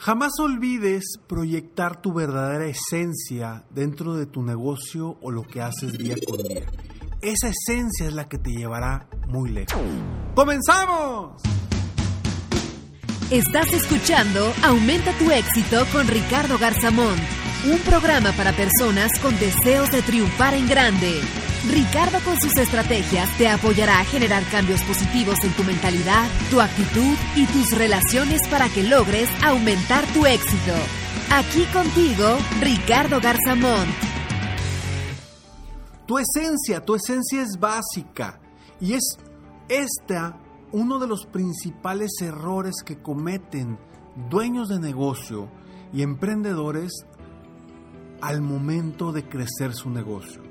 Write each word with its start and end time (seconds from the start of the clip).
Jamás 0.00 0.30
olvides 0.38 1.18
proyectar 1.26 2.00
tu 2.00 2.12
verdadera 2.12 2.66
esencia 2.66 3.64
dentro 3.70 4.14
de 4.14 4.26
tu 4.26 4.42
negocio 4.42 5.18
o 5.20 5.32
lo 5.32 5.42
que 5.42 5.60
haces 5.60 5.98
día 5.98 6.14
con 6.24 6.40
día. 6.40 6.66
Esa 7.20 7.48
esencia 7.48 8.06
es 8.06 8.12
la 8.12 8.28
que 8.28 8.38
te 8.38 8.50
llevará 8.50 9.08
muy 9.26 9.50
lejos. 9.50 9.82
¡Comenzamos! 10.36 11.42
Estás 13.32 13.72
escuchando 13.72 14.52
Aumenta 14.62 15.12
tu 15.18 15.32
éxito 15.32 15.84
con 15.92 16.06
Ricardo 16.06 16.58
Garzamón, 16.58 17.16
un 17.68 17.78
programa 17.80 18.30
para 18.32 18.52
personas 18.52 19.18
con 19.18 19.36
deseos 19.40 19.90
de 19.90 20.02
triunfar 20.02 20.54
en 20.54 20.68
grande. 20.68 21.20
Ricardo 21.68 22.18
con 22.24 22.40
sus 22.40 22.56
estrategias 22.56 23.28
te 23.36 23.46
apoyará 23.46 24.00
a 24.00 24.04
generar 24.04 24.42
cambios 24.50 24.82
positivos 24.84 25.36
en 25.44 25.52
tu 25.52 25.64
mentalidad, 25.64 26.26
tu 26.50 26.62
actitud 26.62 27.14
y 27.36 27.44
tus 27.46 27.76
relaciones 27.76 28.40
para 28.48 28.70
que 28.70 28.82
logres 28.82 29.28
aumentar 29.44 30.06
tu 30.14 30.24
éxito. 30.24 30.72
Aquí 31.30 31.64
contigo, 31.66 32.38
Ricardo 32.60 33.20
Garzamont. 33.20 33.90
Tu 36.06 36.18
esencia, 36.18 36.82
tu 36.82 36.94
esencia 36.94 37.42
es 37.42 37.60
básica 37.60 38.40
y 38.80 38.94
es 38.94 39.18
esta 39.68 40.38
uno 40.72 40.98
de 40.98 41.06
los 41.06 41.26
principales 41.26 42.12
errores 42.22 42.76
que 42.82 43.02
cometen 43.02 43.78
dueños 44.30 44.68
de 44.68 44.80
negocio 44.80 45.50
y 45.92 46.00
emprendedores 46.00 46.92
al 48.22 48.40
momento 48.40 49.12
de 49.12 49.28
crecer 49.28 49.74
su 49.74 49.90
negocio. 49.90 50.47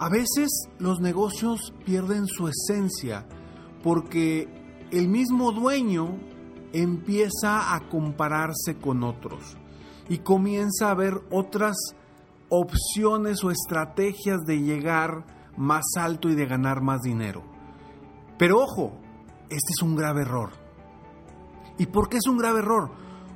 A 0.00 0.08
veces 0.08 0.48
los 0.78 0.98
negocios 1.00 1.74
pierden 1.84 2.26
su 2.26 2.48
esencia 2.48 3.26
porque 3.82 4.48
el 4.90 5.08
mismo 5.08 5.52
dueño 5.52 6.18
empieza 6.72 7.74
a 7.74 7.86
compararse 7.90 8.78
con 8.80 9.04
otros 9.04 9.58
y 10.08 10.20
comienza 10.20 10.90
a 10.90 10.94
ver 10.94 11.20
otras 11.30 11.76
opciones 12.48 13.44
o 13.44 13.50
estrategias 13.50 14.40
de 14.46 14.62
llegar 14.62 15.26
más 15.58 15.84
alto 15.98 16.30
y 16.30 16.34
de 16.34 16.46
ganar 16.46 16.80
más 16.80 17.02
dinero. 17.02 17.42
Pero 18.38 18.58
ojo, 18.58 18.92
este 19.50 19.72
es 19.76 19.82
un 19.82 19.96
grave 19.96 20.22
error. 20.22 20.52
¿Y 21.76 21.84
por 21.84 22.08
qué 22.08 22.16
es 22.16 22.26
un 22.26 22.38
grave 22.38 22.60
error? 22.60 22.90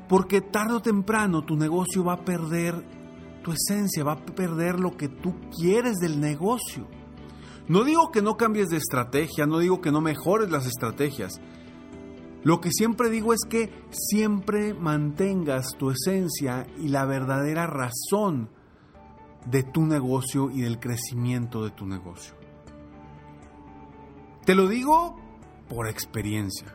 Porque 0.09 0.41
tarde 0.41 0.77
o 0.77 0.81
temprano 0.81 1.45
tu 1.45 1.57
negocio 1.57 2.03
va 2.05 2.15
a 2.15 2.25
perder 2.25 3.04
tu 3.45 3.53
esencia, 3.53 4.03
va 4.03 4.13
a 4.15 4.25
perder 4.25 4.81
lo 4.81 4.97
que 4.97 5.09
tú 5.09 5.35
quieres 5.57 5.99
del 5.99 6.19
negocio. 6.19 6.89
No 7.69 7.85
digo 7.85 8.11
que 8.11 8.23
no 8.23 8.37
cambies 8.37 8.71
de 8.71 8.79
estrategia, 8.79 9.47
no 9.47 9.59
digo 9.61 9.81
que 9.81 9.93
no 9.93 10.01
mejores 10.01 10.51
las 10.51 10.67
estrategias. 10.67 11.41
Lo 12.43 12.61
que 12.61 12.71
siempre 12.73 13.09
digo 13.09 13.33
es 13.33 13.41
que 13.49 13.73
siempre 13.91 14.75
mantengas 14.75 15.69
tu 15.79 15.91
esencia 15.91 16.67
y 16.77 16.89
la 16.89 17.05
verdadera 17.05 17.67
razón 17.67 18.51
de 19.47 19.63
tu 19.63 19.87
negocio 19.87 20.51
y 20.51 20.63
del 20.63 20.81
crecimiento 20.81 21.65
de 21.65 21.71
tu 21.71 21.87
negocio. 21.87 22.35
Te 24.45 24.55
lo 24.55 24.69
digo 24.69 25.17
por 25.69 25.89
experiencia. 25.89 26.67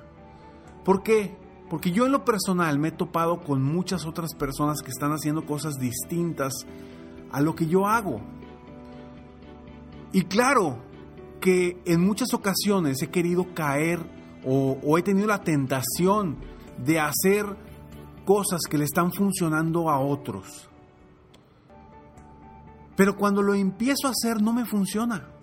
¿Por 0.84 1.04
qué? 1.04 1.38
Porque 1.70 1.92
yo 1.92 2.06
en 2.06 2.12
lo 2.12 2.26
personal 2.26 2.80
me 2.80 2.88
he 2.88 2.92
topado 2.92 3.42
con 3.44 3.62
muchas 3.62 4.06
otras 4.06 4.34
personas 4.34 4.82
que 4.82 4.90
están 4.90 5.12
haciendo 5.12 5.46
cosas 5.46 5.76
distintas 5.76 6.54
a 7.32 7.42
lo 7.42 7.56
que 7.56 7.68
yo 7.68 7.86
hago. 7.88 8.22
Y 10.12 10.24
claro 10.24 10.80
que 11.40 11.80
en 11.86 12.02
muchas 12.02 12.34
ocasiones 12.34 13.02
he 13.02 13.10
querido 13.10 13.54
caer 13.54 14.00
o, 14.44 14.78
o 14.84 14.98
he 14.98 15.04
tenido 15.04 15.28
la 15.28 15.44
tentación 15.44 16.38
de 16.84 17.00
hacer 17.00 17.46
cosas 18.26 18.62
que 18.70 18.78
le 18.78 18.86
están 18.86 19.12
funcionando 19.12 19.90
a 19.90 20.00
otros. 20.00 20.70
Pero 22.96 23.16
cuando 23.16 23.42
lo 23.42 23.54
empiezo 23.54 24.08
a 24.08 24.12
hacer 24.12 24.42
no 24.42 24.54
me 24.54 24.66
funciona. 24.66 25.39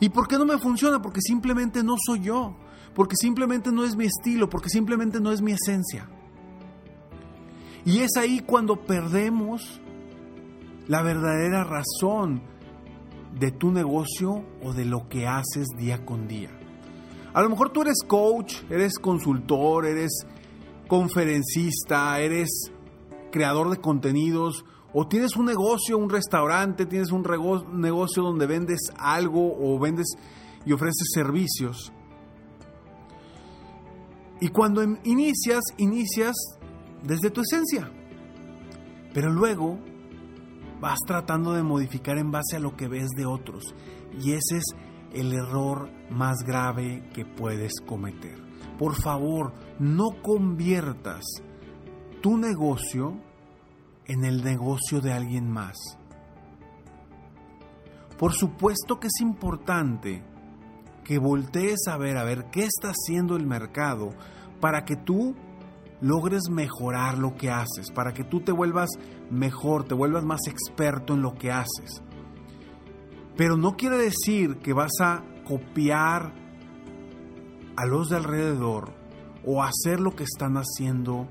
¿Y 0.00 0.08
por 0.10 0.28
qué 0.28 0.38
no 0.38 0.44
me 0.44 0.58
funciona? 0.58 1.02
Porque 1.02 1.20
simplemente 1.20 1.82
no 1.82 1.96
soy 2.04 2.20
yo, 2.20 2.56
porque 2.94 3.16
simplemente 3.16 3.72
no 3.72 3.84
es 3.84 3.96
mi 3.96 4.06
estilo, 4.06 4.48
porque 4.48 4.68
simplemente 4.68 5.20
no 5.20 5.32
es 5.32 5.42
mi 5.42 5.52
esencia. 5.52 6.08
Y 7.84 8.00
es 8.00 8.10
ahí 8.16 8.40
cuando 8.40 8.84
perdemos 8.84 9.80
la 10.86 11.02
verdadera 11.02 11.64
razón 11.64 12.42
de 13.38 13.50
tu 13.50 13.70
negocio 13.70 14.44
o 14.62 14.72
de 14.72 14.84
lo 14.84 15.08
que 15.08 15.26
haces 15.26 15.66
día 15.76 16.04
con 16.04 16.28
día. 16.28 16.50
A 17.34 17.42
lo 17.42 17.50
mejor 17.50 17.70
tú 17.70 17.82
eres 17.82 17.98
coach, 18.06 18.56
eres 18.70 18.98
consultor, 18.98 19.86
eres 19.86 20.26
conferencista, 20.88 22.18
eres 22.20 22.48
creador 23.30 23.70
de 23.70 23.76
contenidos 23.76 24.64
o 24.92 25.06
tienes 25.06 25.36
un 25.36 25.46
negocio, 25.46 25.98
un 25.98 26.08
restaurante, 26.08 26.86
tienes 26.86 27.12
un 27.12 27.22
negocio 27.72 28.22
donde 28.22 28.46
vendes 28.46 28.80
algo 28.96 29.54
o 29.58 29.78
vendes 29.78 30.06
y 30.64 30.72
ofreces 30.72 31.08
servicios. 31.12 31.92
Y 34.40 34.48
cuando 34.48 34.82
em, 34.82 34.98
inicias, 35.04 35.62
inicias 35.76 36.34
desde 37.02 37.30
tu 37.30 37.42
esencia. 37.42 37.90
Pero 39.12 39.30
luego 39.30 39.78
vas 40.80 40.98
tratando 41.06 41.52
de 41.52 41.62
modificar 41.62 42.18
en 42.18 42.30
base 42.30 42.56
a 42.56 42.60
lo 42.60 42.76
que 42.76 42.88
ves 42.88 43.08
de 43.16 43.26
otros. 43.26 43.74
Y 44.20 44.32
ese 44.32 44.58
es 44.58 44.64
el 45.12 45.32
error 45.32 45.90
más 46.10 46.38
grave 46.46 47.08
que 47.12 47.24
puedes 47.24 47.80
cometer. 47.80 48.38
Por 48.78 48.94
favor, 48.94 49.52
no 49.78 50.22
conviertas 50.22 51.24
tu 52.20 52.36
negocio 52.36 53.20
en 54.08 54.24
el 54.24 54.42
negocio 54.42 55.00
de 55.00 55.12
alguien 55.12 55.50
más. 55.50 55.76
Por 58.18 58.32
supuesto 58.32 58.98
que 58.98 59.06
es 59.06 59.20
importante 59.20 60.24
que 61.04 61.18
voltees 61.18 61.86
a 61.88 61.96
ver 61.96 62.16
a 62.16 62.24
ver 62.24 62.46
qué 62.50 62.64
está 62.64 62.88
haciendo 62.88 63.36
el 63.36 63.46
mercado 63.46 64.10
para 64.60 64.84
que 64.84 64.96
tú 64.96 65.36
logres 66.00 66.50
mejorar 66.50 67.16
lo 67.16 67.36
que 67.36 67.50
haces, 67.50 67.90
para 67.92 68.12
que 68.12 68.24
tú 68.24 68.40
te 68.40 68.50
vuelvas 68.50 68.90
mejor, 69.30 69.84
te 69.84 69.94
vuelvas 69.94 70.24
más 70.24 70.40
experto 70.48 71.14
en 71.14 71.22
lo 71.22 71.34
que 71.34 71.52
haces. 71.52 72.02
Pero 73.36 73.56
no 73.56 73.76
quiere 73.76 73.98
decir 73.98 74.58
que 74.58 74.72
vas 74.72 75.00
a 75.00 75.22
copiar 75.46 76.32
a 77.76 77.86
los 77.86 78.08
de 78.08 78.16
alrededor 78.16 78.92
o 79.44 79.62
hacer 79.62 80.00
lo 80.00 80.16
que 80.16 80.24
están 80.24 80.56
haciendo 80.56 81.28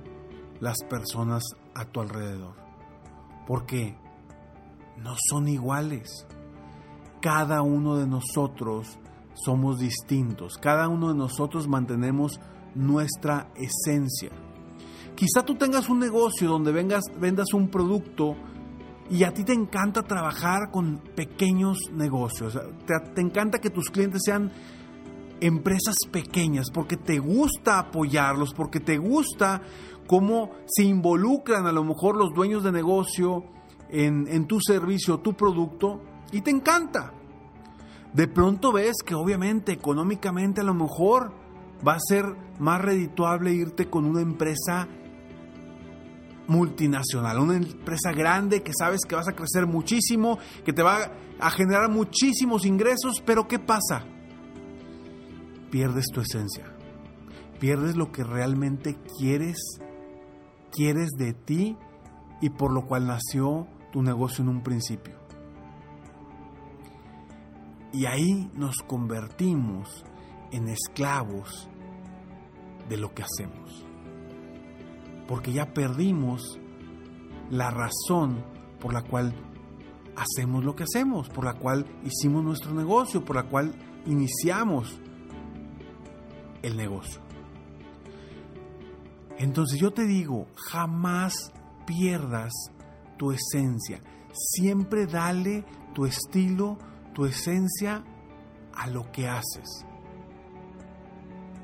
las 0.62 0.78
personas 0.90 1.44
a 1.76 1.86
tu 1.86 2.00
alrededor 2.00 2.67
porque 3.48 3.96
no 4.98 5.16
son 5.30 5.48
iguales. 5.48 6.28
Cada 7.22 7.62
uno 7.62 7.98
de 7.98 8.06
nosotros 8.06 9.00
somos 9.34 9.80
distintos, 9.80 10.58
cada 10.58 10.88
uno 10.88 11.10
de 11.10 11.16
nosotros 11.16 11.68
mantenemos 11.68 12.40
nuestra 12.76 13.50
esencia. 13.56 14.32
Quizá 15.16 15.44
tú 15.44 15.56
tengas 15.56 15.90
un 15.90 16.00
negocio 16.00 16.48
donde 16.50 16.72
vengas, 16.72 17.04
vendas 17.20 17.54
un 17.54 17.70
producto 17.70 18.36
y 19.10 19.24
a 19.24 19.34
ti 19.34 19.44
te 19.44 19.54
encanta 19.54 20.04
trabajar 20.04 20.70
con 20.72 21.00
pequeños 21.16 21.78
negocios. 21.92 22.60
Te, 22.86 22.94
te 23.16 23.22
encanta 23.22 23.60
que 23.60 23.70
tus 23.70 23.90
clientes 23.90 24.22
sean 24.26 24.52
empresas 25.42 25.96
pequeñas 26.12 26.70
porque 26.72 26.98
te 26.98 27.20
gusta 27.20 27.80
apoyarlos, 27.80 28.54
porque 28.54 28.80
te 28.80 28.98
gusta 28.98 29.62
cómo 30.08 30.52
se 30.66 30.84
involucran 30.84 31.68
a 31.68 31.72
lo 31.72 31.84
mejor 31.84 32.18
los 32.18 32.34
dueños 32.34 32.64
de 32.64 32.72
negocio 32.72 33.44
en, 33.90 34.48
tu 34.48 34.60
servicio, 34.60 35.20
tu 35.20 35.34
producto, 35.34 36.02
y 36.32 36.42
te 36.42 36.52
encanta. 36.52 37.14
De 38.14 38.28
pronto 38.28 38.72
ves 38.72 38.98
que 39.06 39.16
obviamente 39.16 39.74
económicamente 39.74 40.62
a 40.62 40.64
lo 40.64 40.74
mejor 40.74 41.34
va 41.88 41.94
a 41.94 42.00
ser 42.00 42.26
más 42.60 42.82
redituable 42.82 43.54
irte 43.54 43.90
con 43.90 44.06
una 44.06 44.22
empresa 44.22 44.88
multinacional, 46.48 47.40
una 47.40 47.58
empresa 47.58 48.12
grande 48.14 48.64
que 48.64 48.72
sabes 48.78 49.02
que 49.08 49.16
vas 49.16 49.28
a 49.28 49.34
crecer 49.34 49.68
muchísimo, 49.68 50.40
que 50.66 50.74
te 50.74 50.82
va 50.82 51.12
a 51.40 51.50
generar 51.52 51.90
muchísimos 51.90 52.66
ingresos, 52.66 53.22
pero 53.26 53.48
¿qué 53.48 53.60
pasa? 53.60 54.06
Pierdes 55.70 56.06
tu 56.14 56.22
esencia, 56.22 56.66
pierdes 57.60 57.96
lo 57.96 58.12
que 58.12 58.24
realmente 58.24 58.98
quieres, 59.18 59.58
quieres 60.72 61.10
de 61.18 61.34
ti 61.34 61.78
y 62.42 62.50
por 62.50 62.72
lo 62.72 62.86
cual 62.86 63.08
nació 63.08 63.68
tu 63.92 64.02
negocio 64.02 64.44
en 64.44 64.50
un 64.50 64.64
principio. 64.64 65.16
Y 67.92 68.06
ahí 68.06 68.50
nos 68.54 68.78
convertimos 68.78 70.06
en 70.52 70.68
esclavos 70.68 71.68
de 72.90 72.98
lo 72.98 73.14
que 73.14 73.24
hacemos. 73.24 73.86
Porque 75.28 75.52
ya 75.52 75.74
perdimos 75.74 76.60
la 77.50 77.72
razón 77.72 78.44
por 78.80 78.94
la 78.94 79.02
cual 79.02 79.34
hacemos 80.16 80.64
lo 80.64 80.76
que 80.76 80.84
hacemos, 80.84 81.30
por 81.30 81.46
la 81.46 81.54
cual 81.54 81.86
hicimos 82.04 82.44
nuestro 82.44 82.74
negocio, 82.74 83.24
por 83.24 83.36
la 83.36 83.44
cual 83.44 83.74
iniciamos 84.06 85.00
negocio. 86.76 87.22
Entonces 89.38 89.80
yo 89.80 89.92
te 89.92 90.06
digo, 90.06 90.48
jamás 90.56 91.54
pierdas 91.86 92.52
tu 93.18 93.32
esencia. 93.32 94.02
Siempre 94.34 95.06
dale 95.06 95.64
tu 95.94 96.06
estilo, 96.06 96.78
tu 97.14 97.26
esencia 97.26 98.04
a 98.74 98.88
lo 98.88 99.12
que 99.12 99.28
haces. 99.28 99.86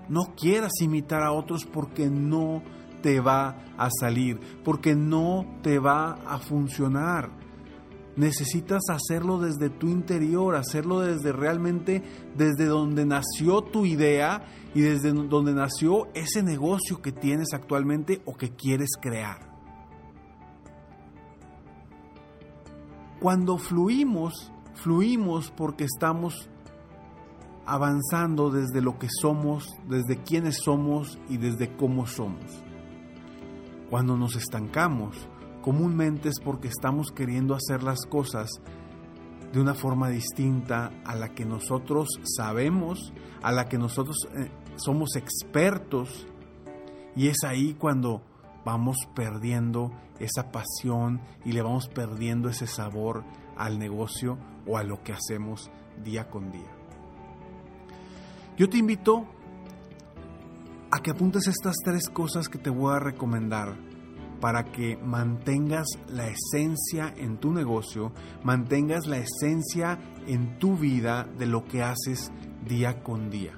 No 0.09 0.35
quieras 0.35 0.73
imitar 0.81 1.23
a 1.23 1.31
otros 1.31 1.65
porque 1.65 2.09
no 2.09 2.61
te 3.01 3.19
va 3.19 3.57
a 3.77 3.89
salir, 3.89 4.39
porque 4.63 4.95
no 4.95 5.45
te 5.61 5.79
va 5.79 6.13
a 6.25 6.39
funcionar. 6.39 7.31
Necesitas 8.15 8.83
hacerlo 8.89 9.39
desde 9.39 9.69
tu 9.69 9.87
interior, 9.87 10.55
hacerlo 10.55 10.99
desde 10.99 11.31
realmente 11.31 12.03
desde 12.35 12.65
donde 12.65 13.05
nació 13.05 13.61
tu 13.63 13.85
idea 13.85 14.45
y 14.75 14.81
desde 14.81 15.11
donde 15.13 15.53
nació 15.53 16.07
ese 16.13 16.43
negocio 16.43 17.01
que 17.01 17.11
tienes 17.11 17.53
actualmente 17.53 18.21
o 18.25 18.35
que 18.35 18.51
quieres 18.51 18.91
crear. 19.01 19.51
Cuando 23.19 23.57
fluimos, 23.57 24.51
fluimos 24.75 25.49
porque 25.49 25.85
estamos 25.85 26.49
avanzando 27.65 28.51
desde 28.51 28.81
lo 28.81 28.99
que 28.99 29.07
somos, 29.09 29.65
desde 29.87 30.21
quiénes 30.21 30.57
somos 30.63 31.17
y 31.29 31.37
desde 31.37 31.75
cómo 31.75 32.05
somos. 32.05 32.63
Cuando 33.89 34.17
nos 34.17 34.35
estancamos, 34.35 35.29
comúnmente 35.63 36.29
es 36.29 36.39
porque 36.43 36.67
estamos 36.67 37.11
queriendo 37.11 37.55
hacer 37.55 37.81
las 37.81 38.05
cosas 38.05 38.49
de 39.53 39.61
una 39.61 39.73
forma 39.73 40.09
distinta 40.09 40.91
a 41.05 41.15
la 41.15 41.29
que 41.29 41.45
nosotros 41.45 42.09
sabemos, 42.23 43.13
a 43.41 43.51
la 43.51 43.69
que 43.69 43.77
nosotros 43.77 44.27
eh, 44.35 44.51
somos 44.75 45.15
expertos. 45.15 46.27
Y 47.15 47.29
es 47.29 47.43
ahí 47.45 47.75
cuando 47.75 48.21
vamos 48.65 48.97
perdiendo 49.15 49.91
esa 50.19 50.51
pasión 50.51 51.21
y 51.45 51.53
le 51.53 51.61
vamos 51.61 51.87
perdiendo 51.87 52.49
ese 52.49 52.67
sabor 52.67 53.23
al 53.55 53.79
negocio 53.79 54.37
o 54.67 54.77
a 54.77 54.83
lo 54.83 55.01
que 55.01 55.13
hacemos 55.13 55.71
día 56.03 56.29
con 56.29 56.51
día. 56.51 56.71
Yo 58.57 58.69
te 58.69 58.77
invito 58.77 59.25
a 60.91 60.99
que 60.99 61.11
apuntes 61.11 61.47
estas 61.47 61.75
tres 61.83 62.09
cosas 62.09 62.49
que 62.49 62.57
te 62.57 62.69
voy 62.69 62.93
a 62.93 62.99
recomendar 62.99 63.92
para 64.43 64.65
que 64.65 64.97
mantengas 64.97 65.87
la 66.09 66.27
esencia 66.27 67.13
en 67.15 67.37
tu 67.37 67.53
negocio, 67.53 68.11
mantengas 68.43 69.07
la 69.07 69.15
esencia 69.15 69.97
en 70.27 70.59
tu 70.59 70.75
vida 70.75 71.23
de 71.23 71.45
lo 71.45 71.63
que 71.63 71.81
haces 71.81 72.29
día 72.67 73.01
con 73.03 73.29
día. 73.29 73.57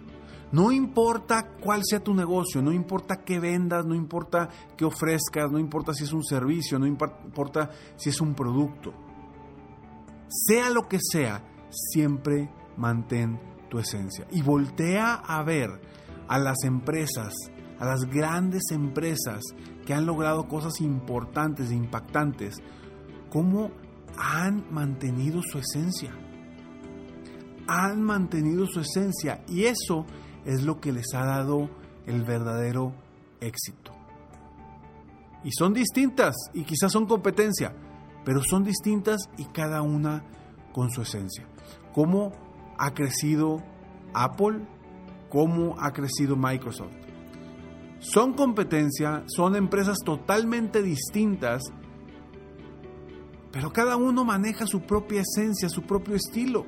No 0.51 0.71
importa 0.71 1.47
cuál 1.59 1.81
sea 1.83 2.03
tu 2.03 2.13
negocio, 2.13 2.61
no 2.61 2.71
importa 2.71 3.23
qué 3.25 3.39
vendas, 3.39 3.83
no 3.83 3.95
importa 3.95 4.47
qué 4.77 4.85
ofrezcas, 4.85 5.51
no 5.51 5.57
importa 5.57 5.91
si 5.91 6.03
es 6.03 6.13
un 6.13 6.23
servicio, 6.23 6.77
no 6.77 6.85
importa 6.85 7.71
si 7.95 8.11
es 8.11 8.21
un 8.21 8.35
producto. 8.35 8.93
Sea 10.27 10.69
lo 10.69 10.87
que 10.87 10.99
sea, 11.01 11.41
siempre 11.71 12.51
mantén 12.77 13.39
tu 13.71 13.79
esencia. 13.79 14.27
Y 14.29 14.43
voltea 14.43 15.15
a 15.15 15.41
ver 15.41 15.81
a 16.27 16.37
las 16.37 16.63
empresas, 16.63 17.33
a 17.80 17.86
las 17.86 18.01
grandes 18.06 18.63
empresas 18.72 19.42
que 19.86 19.94
han 19.94 20.06
logrado 20.06 20.48
cosas 20.48 20.80
importantes 20.81 21.72
e 21.72 21.75
impactantes, 21.75 22.56
cómo 23.30 23.72
han 24.18 24.66
mantenido 24.72 25.42
su 25.42 25.60
esencia. 25.60 26.12
Han 27.68 28.01
mantenido 28.01 28.66
su 28.68 28.81
esencia 28.81 29.44
y 29.48 29.66
eso 29.66 30.06
es 30.45 30.63
lo 30.63 30.80
que 30.80 30.92
les 30.92 31.13
ha 31.13 31.25
dado 31.25 31.69
el 32.06 32.24
verdadero 32.24 32.94
éxito. 33.42 33.92
Y 35.44 35.51
son 35.51 35.74
distintas 35.74 36.36
y 36.54 36.63
quizás 36.63 36.92
son 36.92 37.06
competencia, 37.06 37.75
pero 38.24 38.42
son 38.44 38.63
distintas 38.63 39.30
y 39.38 39.45
cada 39.45 39.81
una 39.81 40.24
con 40.74 40.92
su 40.92 41.01
esencia. 41.01 41.48
¿Cómo 41.94 42.31
ha 42.78 42.94
crecido 42.94 43.63
Apple, 44.13 44.62
cómo 45.30 45.75
ha 45.80 45.92
crecido 45.92 46.36
Microsoft. 46.36 47.05
Son 48.13 48.34
competencia, 48.34 49.24
son 49.25 49.56
empresas 49.56 49.98
totalmente 50.06 50.84
distintas, 50.84 51.63
pero 53.52 53.74
cada 53.74 53.96
uno 53.96 54.24
maneja 54.24 54.68
su 54.68 54.81
propia 54.81 55.22
esencia, 55.22 55.69
su 55.69 55.81
propio 55.81 56.16
estilo. 56.16 56.66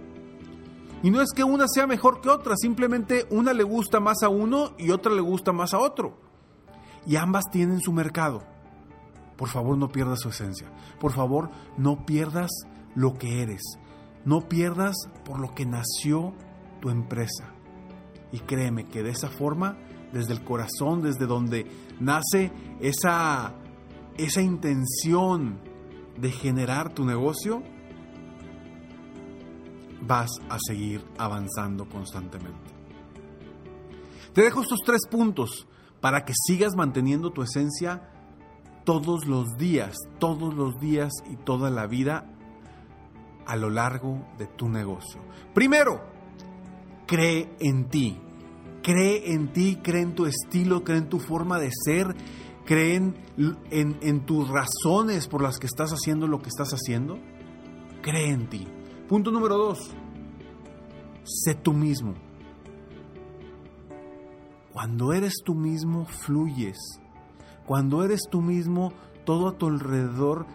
Y 1.04 1.12
no 1.12 1.22
es 1.22 1.32
que 1.36 1.44
una 1.44 1.68
sea 1.68 1.86
mejor 1.86 2.22
que 2.22 2.30
otra, 2.30 2.56
simplemente 2.58 3.28
una 3.30 3.54
le 3.54 3.64
gusta 3.64 4.00
más 4.00 4.24
a 4.24 4.30
uno 4.30 4.72
y 4.80 4.90
otra 4.90 5.14
le 5.14 5.22
gusta 5.22 5.52
más 5.52 5.76
a 5.76 5.80
otro. 5.80 6.18
Y 7.06 7.18
ambas 7.18 7.46
tienen 7.52 7.82
su 7.82 7.94
mercado. 7.94 8.44
Por 9.38 9.50
favor, 9.50 9.78
no 9.78 9.90
pierdas 9.90 10.22
su 10.22 10.30
esencia. 10.30 10.72
Por 11.00 11.12
favor, 11.14 11.52
no 11.78 12.04
pierdas 12.06 12.50
lo 12.96 13.14
que 13.14 13.44
eres. 13.44 13.62
No 14.26 14.50
pierdas 14.50 14.96
por 15.24 15.40
lo 15.40 15.54
que 15.54 15.68
nació 15.68 16.34
tu 16.82 16.90
empresa. 16.90 17.54
Y 18.32 18.40
créeme 18.40 18.86
que 18.86 19.04
de 19.04 19.12
esa 19.12 19.30
forma, 19.30 19.78
desde 20.12 20.34
el 20.34 20.44
corazón, 20.44 21.02
desde 21.02 21.26
donde 21.26 21.66
nace 22.00 22.52
esa, 22.80 23.54
esa 24.18 24.42
intención 24.42 25.60
de 26.18 26.32
generar 26.32 26.94
tu 26.94 27.06
negocio, 27.06 27.64
vas 30.02 30.30
a 30.50 30.58
seguir 30.60 31.04
avanzando 31.18 31.88
constantemente. 31.88 32.72
Te 34.34 34.42
dejo 34.42 34.62
estos 34.62 34.80
tres 34.86 35.02
puntos 35.10 35.68
para 36.00 36.24
que 36.24 36.34
sigas 36.46 36.76
manteniendo 36.76 37.32
tu 37.32 37.42
esencia 37.42 38.10
todos 38.84 39.26
los 39.26 39.58
días, 39.58 39.96
todos 40.20 40.54
los 40.54 40.80
días 40.80 41.12
y 41.30 41.36
toda 41.36 41.70
la 41.70 41.88
vida 41.88 42.34
a 43.46 43.56
lo 43.56 43.70
largo 43.70 44.26
de 44.38 44.48
tu 44.48 44.70
negocio. 44.70 45.22
Primero, 45.54 46.02
cree 47.06 47.56
en 47.60 47.90
ti. 47.90 48.22
Cree 48.88 49.34
en 49.34 49.52
ti, 49.52 49.80
cree 49.84 50.02
en 50.02 50.16
tu 50.16 50.28
estilo, 50.28 50.86
cree 50.86 51.00
en 51.00 51.10
tu 51.10 51.20
forma 51.20 51.60
de 51.60 51.72
ser, 51.74 52.16
cree 52.64 52.96
en, 52.96 54.26
tus 54.26 54.48
razones 54.48 55.28
por 55.28 55.42
las 55.42 55.58
que 55.60 55.68
estás 55.68 55.92
haciendo 55.92 56.26
lo 56.26 56.40
que 56.40 56.48
estás 56.48 56.70
haciendo. 56.70 57.20
Cree 58.02 58.32
en 58.32 58.48
ti. 58.48 58.66
Punto 59.10 59.30
número 59.30 59.58
dos, 59.58 59.92
sé 61.26 61.54
tú 61.54 61.74
mismo. 61.74 62.14
Cuando 64.72 65.12
eres 65.12 65.34
tú 65.44 65.54
mismo, 65.54 66.06
fluyes. 66.06 66.78
Cuando 67.66 68.06
eres 68.06 68.22
tú 68.32 68.42
mismo, 68.42 68.94
todo 69.26 69.50
a 69.50 69.58
tu 69.58 69.68
alrededor 69.68 70.46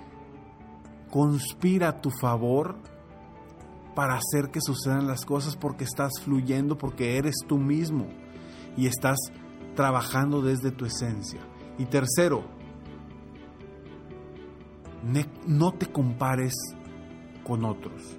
conspira 1.11 1.91
a 1.91 2.01
tu 2.01 2.09
favor 2.19 2.79
para 3.95 4.15
hacer 4.15 4.51
que 4.51 4.61
sucedan 4.61 5.07
las 5.07 5.25
cosas 5.25 5.57
porque 5.57 5.85
estás 5.85 6.13
fluyendo, 6.23 6.79
porque 6.79 7.17
eres 7.19 7.37
tú 7.47 7.59
mismo 7.59 8.09
y 8.77 8.87
estás 8.87 9.19
trabajando 9.75 10.43
desde 10.43 10.71
tu 10.71 10.85
esencia. 10.85 11.41
Y 11.79 11.87
tercero, 11.87 12.45
no 15.47 15.73
te 15.73 15.87
compares 15.87 16.55
con 17.45 17.65
otros. 17.65 18.17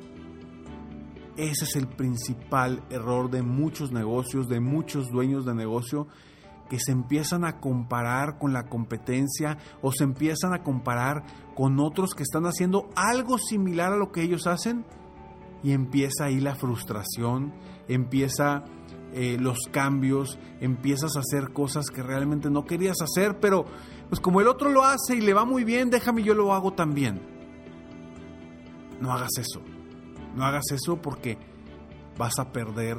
Ese 1.38 1.66
es 1.66 1.76
el 1.76 1.88
principal 1.88 2.84
error 2.90 3.32
de 3.32 3.42
muchos 3.42 3.92
negocios, 3.92 4.48
de 4.48 4.60
muchos 4.60 5.10
dueños 5.10 5.46
de 5.46 5.56
negocio, 5.56 6.08
que 6.70 6.80
se 6.80 6.92
empiezan 6.92 7.44
a 7.46 7.60
comparar 7.60 8.38
con 8.38 8.54
la 8.54 8.68
competencia 8.68 9.58
o 9.82 9.92
se 9.92 10.04
empiezan 10.04 10.54
a 10.54 10.64
comparar 10.64 11.24
con 11.56 11.80
otros 11.80 12.14
que 12.14 12.24
están 12.24 12.46
haciendo 12.46 12.90
algo 12.96 13.38
similar 13.38 13.94
a 13.94 13.98
lo 13.98 14.12
que 14.12 14.22
ellos 14.22 14.48
hacen 14.48 14.86
y 15.64 15.72
empieza 15.72 16.26
ahí 16.26 16.40
la 16.40 16.56
frustración, 16.56 17.54
empieza 17.88 18.66
eh, 19.14 19.38
los 19.40 19.68
cambios, 19.72 20.38
empiezas 20.60 21.16
a 21.16 21.20
hacer 21.20 21.54
cosas 21.54 21.86
que 21.88 22.04
realmente 22.04 22.50
no 22.50 22.66
querías 22.66 22.98
hacer, 23.02 23.40
pero 23.40 23.66
pues 24.10 24.20
como 24.20 24.42
el 24.42 24.48
otro 24.48 24.70
lo 24.70 24.84
hace 24.84 25.16
y 25.16 25.22
le 25.22 25.34
va 25.34 25.46
muy 25.46 25.64
bien, 25.64 25.90
déjame 25.90 26.24
yo 26.24 26.34
lo 26.34 26.54
hago 26.54 26.74
también. 26.74 27.22
No 29.00 29.12
hagas 29.12 29.32
eso, 29.40 29.62
no 30.36 30.46
hagas 30.46 30.66
eso 30.72 31.02
porque 31.02 31.38
vas 32.18 32.40
a 32.40 32.52
perder 32.52 32.98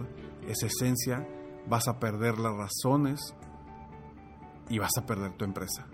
esa 0.49 0.66
esencia, 0.66 1.26
vas 1.68 1.88
a 1.88 1.99
perder 1.99 2.38
las 2.38 2.54
razones 2.54 3.35
y 4.68 4.78
vas 4.78 4.97
a 4.97 5.06
perder 5.06 5.33
tu 5.33 5.44
empresa. 5.44 5.87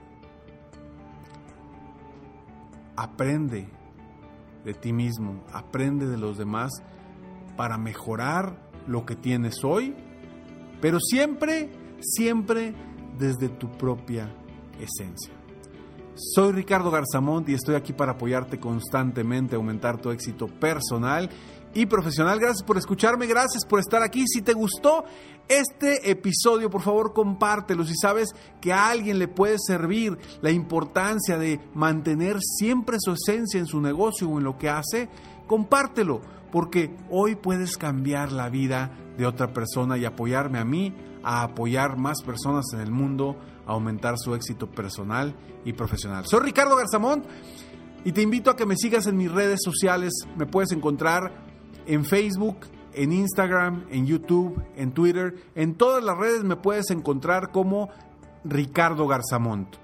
Aprende 2.97 3.80
de 4.65 4.75
ti 4.75 4.93
mismo, 4.93 5.45
aprende 5.53 6.07
de 6.07 6.19
los 6.19 6.39
demás 6.39 6.71
para 7.57 7.79
mejorar 7.79 8.57
lo 8.87 9.05
que 9.05 9.17
tienes 9.17 9.65
hoy, 9.65 9.95
pero 10.81 10.99
siempre, 11.01 11.71
siempre 12.01 12.75
desde 13.19 13.49
tu 13.49 13.71
propia 13.71 14.35
esencia. 14.81 15.33
Soy 16.15 16.53
Ricardo 16.53 16.91
Garzamont 16.91 17.49
y 17.49 17.55
estoy 17.55 17.77
aquí 17.77 17.93
para 17.93 18.13
apoyarte 18.13 18.59
constantemente, 18.59 19.57
aumentar 19.57 20.01
tu 20.01 20.11
éxito 20.11 20.49
personal 20.49 21.31
y 21.75 21.87
profesional. 21.87 22.39
Gracias 22.39 22.63
por 22.63 22.79
escucharme, 22.79 23.27
gracias 23.27 23.65
por 23.65 23.81
estar 23.81 24.03
aquí. 24.03 24.25
Si 24.27 24.43
te 24.43 24.53
gustó 24.53 25.05
este 25.49 26.11
episodio, 26.11 26.71
por 26.71 26.83
favor 26.83 27.13
compártelo. 27.13 27.85
Si 27.85 27.95
sabes 27.97 28.31
que 28.61 28.73
a 28.73 28.89
alguien 28.89 29.19
le 29.19 29.29
puede 29.29 29.57
servir 29.59 30.19
la 30.41 30.51
importancia 30.51 31.39
de 31.39 31.61
mantener 31.75 32.39
siempre 32.41 32.97
su 33.01 33.13
esencia 33.13 33.59
en 33.59 33.67
su 33.67 33.81
negocio 33.81 34.29
o 34.29 34.39
en 34.39 34.45
lo 34.45 34.59
que 34.59 34.69
hace, 34.69 35.09
compártelo, 35.47 36.21
porque 36.53 36.97
hoy 37.11 37.37
puedes 37.37 37.77
cambiar 37.77 38.33
la 38.33 38.49
vida 38.49 38.97
de 39.17 39.27
otra 39.27 39.53
persona 39.53 39.99
y 39.99 40.05
apoyarme 40.05 40.59
a 40.59 40.65
mí 40.65 40.95
a 41.23 41.43
apoyar 41.43 41.97
más 41.99 42.23
personas 42.23 42.67
en 42.73 42.81
el 42.81 42.91
mundo, 42.91 43.37
a 43.67 43.73
aumentar 43.73 44.19
su 44.19 44.35
éxito 44.35 44.71
personal 44.71 45.35
y 45.65 45.73
profesional. 45.73 46.27
Soy 46.27 46.41
Ricardo 46.41 46.77
Garzamont 46.77 47.25
y 48.05 48.13
te 48.13 48.23
invito 48.23 48.51
a 48.51 48.57
que 48.57 48.67
me 48.67 48.77
sigas 48.77 49.07
en 49.07 49.17
mis 49.17 49.31
redes 49.31 49.61
sociales. 49.63 50.13
Me 50.37 50.47
puedes 50.47 50.73
encontrar 50.73 51.50
en 51.91 52.05
Facebook, 52.05 52.59
en 52.95 53.13
Instagram, 53.13 53.87
en 53.91 54.07
YouTube, 54.07 54.63
en 54.77 54.93
Twitter. 54.93 55.35
En 55.57 55.75
todas 55.75 56.03
las 56.05 56.17
redes 56.17 56.45
me 56.45 56.55
puedes 56.55 56.91
encontrar 56.91 57.51
como 57.51 57.91
Ricardo 58.45 59.09
Garzamont. 59.09 59.75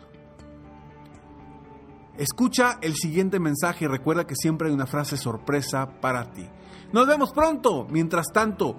Escucha 2.17 2.79
el 2.81 2.95
siguiente 2.95 3.41
mensaje 3.41 3.85
y 3.85 3.89
recuerda 3.89 4.27
que 4.27 4.37
siempre 4.37 4.69
hay 4.69 4.75
una 4.75 4.87
frase 4.87 5.17
sorpresa 5.17 6.01
para 6.01 6.33
ti. 6.33 6.47
Nos 6.93 7.09
vemos 7.09 7.33
pronto. 7.33 7.87
Mientras 7.91 8.29
tanto, 8.33 8.77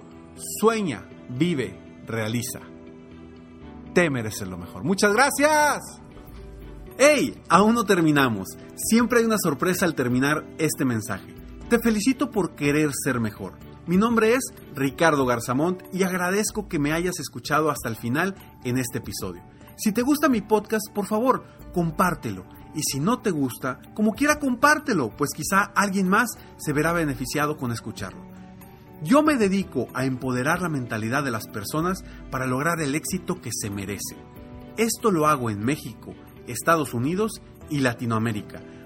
sueña, 0.58 1.06
vive, 1.28 1.78
realiza. 2.06 2.60
Te 3.92 4.08
mereces 4.08 4.48
lo 4.48 4.56
mejor. 4.56 4.84
Muchas 4.84 5.12
gracias. 5.12 6.00
¡Hey! 6.96 7.40
Aún 7.50 7.74
no 7.74 7.84
terminamos. 7.84 8.48
Siempre 8.74 9.20
hay 9.20 9.26
una 9.26 9.38
sorpresa 9.38 9.84
al 9.84 9.94
terminar 9.94 10.46
este 10.58 10.86
mensaje. 10.86 11.37
Te 11.68 11.78
felicito 11.78 12.30
por 12.30 12.54
querer 12.54 12.92
ser 12.94 13.20
mejor. 13.20 13.58
Mi 13.86 13.98
nombre 13.98 14.32
es 14.32 14.40
Ricardo 14.74 15.26
Garzamont 15.26 15.82
y 15.92 16.02
agradezco 16.02 16.66
que 16.66 16.78
me 16.78 16.94
hayas 16.94 17.20
escuchado 17.20 17.70
hasta 17.70 17.90
el 17.90 17.96
final 17.96 18.36
en 18.64 18.78
este 18.78 18.98
episodio. 18.98 19.42
Si 19.76 19.92
te 19.92 20.00
gusta 20.00 20.30
mi 20.30 20.40
podcast, 20.40 20.90
por 20.94 21.04
favor, 21.04 21.44
compártelo. 21.74 22.46
Y 22.74 22.80
si 22.84 23.00
no 23.00 23.18
te 23.18 23.30
gusta, 23.30 23.80
como 23.94 24.14
quiera 24.14 24.38
compártelo, 24.38 25.14
pues 25.14 25.32
quizá 25.36 25.60
alguien 25.60 26.08
más 26.08 26.30
se 26.56 26.72
verá 26.72 26.94
beneficiado 26.94 27.58
con 27.58 27.70
escucharlo. 27.70 28.24
Yo 29.02 29.22
me 29.22 29.36
dedico 29.36 29.88
a 29.92 30.06
empoderar 30.06 30.62
la 30.62 30.70
mentalidad 30.70 31.22
de 31.22 31.32
las 31.32 31.48
personas 31.48 32.02
para 32.30 32.46
lograr 32.46 32.80
el 32.80 32.94
éxito 32.94 33.42
que 33.42 33.50
se 33.52 33.68
merecen. 33.68 34.16
Esto 34.78 35.10
lo 35.10 35.26
hago 35.26 35.50
en 35.50 35.62
México, 35.62 36.14
Estados 36.46 36.94
Unidos 36.94 37.42
y 37.68 37.80
Latinoamérica, 37.80 38.62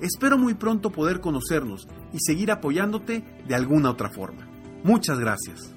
Espero 0.00 0.36
muy 0.36 0.54
pronto 0.54 0.90
poder 0.90 1.20
conocernos 1.20 1.88
y 2.12 2.18
seguir 2.20 2.50
apoyándote 2.50 3.24
de 3.46 3.54
alguna 3.54 3.90
otra 3.90 4.10
forma. 4.10 4.46
Muchas 4.84 5.18
gracias. 5.18 5.74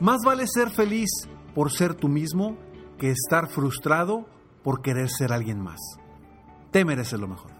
Más 0.00 0.18
vale 0.24 0.46
ser 0.46 0.70
feliz 0.70 1.10
por 1.54 1.70
ser 1.70 1.94
tú 1.94 2.08
mismo 2.08 2.58
que 2.98 3.10
estar 3.10 3.48
frustrado 3.48 4.26
por 4.62 4.82
querer 4.82 5.08
ser 5.08 5.32
alguien 5.32 5.60
más. 5.60 5.78
Te 6.70 6.84
mereces 6.84 7.20
lo 7.20 7.28
mejor. 7.28 7.59